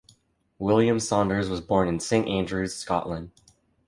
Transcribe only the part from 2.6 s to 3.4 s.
Scotland.